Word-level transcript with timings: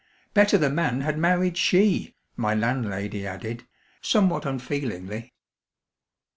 "Better 0.33 0.57
the 0.57 0.71
man 0.71 1.01
had 1.01 1.19
married 1.19 1.59
she" 1.59 2.15
my 2.35 2.55
landlady 2.55 3.27
added, 3.27 3.67
somewhat 4.01 4.47
unfeelingly. 4.47 5.35